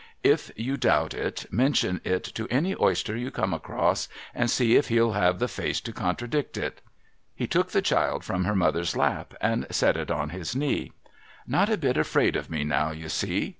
[0.23, 4.87] If you doubt it, mention it to any oyster you come across, and see if
[4.87, 6.81] he'll have the f^ice to contradict it.'
[7.35, 10.91] He took the child from her mother's lap and set it on his knee.'
[11.47, 13.49] Not a bit afraid of me now, you see.